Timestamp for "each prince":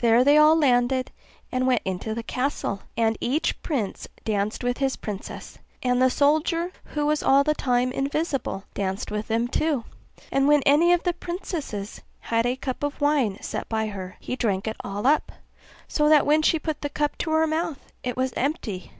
3.20-4.08